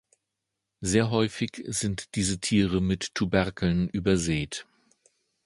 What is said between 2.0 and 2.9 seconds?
diese Tiere